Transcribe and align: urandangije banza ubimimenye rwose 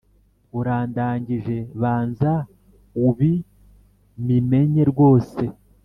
urandangije 0.59 1.57
banza 1.81 2.33
ubimimenye 3.07 4.83
rwose 4.91 5.41